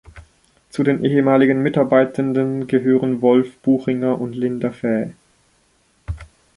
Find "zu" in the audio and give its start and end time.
0.71-0.81